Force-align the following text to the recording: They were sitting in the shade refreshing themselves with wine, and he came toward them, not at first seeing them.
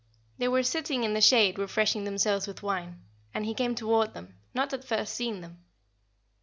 They 0.39 0.47
were 0.47 0.63
sitting 0.63 1.03
in 1.03 1.13
the 1.13 1.21
shade 1.21 1.59
refreshing 1.59 2.05
themselves 2.05 2.47
with 2.47 2.63
wine, 2.63 3.03
and 3.35 3.45
he 3.45 3.53
came 3.53 3.75
toward 3.75 4.15
them, 4.15 4.33
not 4.51 4.73
at 4.73 4.83
first 4.83 5.13
seeing 5.13 5.41
them. 5.41 5.63